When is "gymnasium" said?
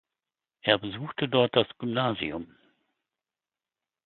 1.77-2.55